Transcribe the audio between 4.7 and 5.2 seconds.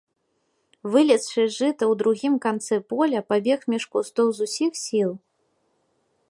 сіл.